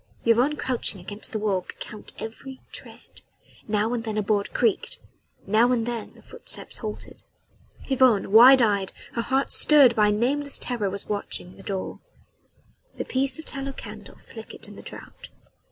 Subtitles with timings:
[0.25, 3.21] Yvonne crouching against the wall could count every tread
[3.67, 4.97] now and then a board creaked
[5.45, 7.21] now and then the footsteps halted.
[7.87, 11.99] Yvonne, wide eyed, her heart stirred by a nameless terror was watching the door.
[12.97, 15.29] The piece of tallow candle flickered in the draught.